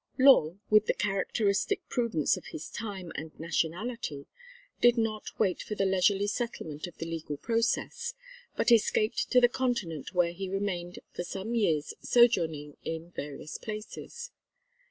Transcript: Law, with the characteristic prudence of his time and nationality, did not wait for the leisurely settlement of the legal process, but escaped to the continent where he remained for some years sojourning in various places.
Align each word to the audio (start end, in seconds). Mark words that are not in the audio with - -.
Law, 0.17 0.57
with 0.71 0.87
the 0.87 0.95
characteristic 0.95 1.87
prudence 1.87 2.35
of 2.35 2.47
his 2.47 2.71
time 2.71 3.11
and 3.13 3.39
nationality, 3.39 4.25
did 4.81 4.97
not 4.97 5.27
wait 5.37 5.61
for 5.61 5.75
the 5.75 5.85
leisurely 5.85 6.25
settlement 6.25 6.87
of 6.87 6.97
the 6.97 7.05
legal 7.05 7.37
process, 7.37 8.15
but 8.55 8.71
escaped 8.71 9.29
to 9.29 9.39
the 9.39 9.47
continent 9.47 10.11
where 10.11 10.33
he 10.33 10.49
remained 10.49 10.97
for 11.13 11.23
some 11.23 11.53
years 11.53 11.93
sojourning 12.01 12.77
in 12.83 13.11
various 13.11 13.59
places. 13.59 14.31